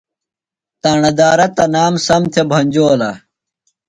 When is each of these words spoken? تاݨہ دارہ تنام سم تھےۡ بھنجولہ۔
تاݨہ 0.81 1.11
دارہ 1.19 1.47
تنام 1.57 1.93
سم 2.05 2.23
تھےۡ 2.31 2.47
بھنجولہ۔ 2.49 3.11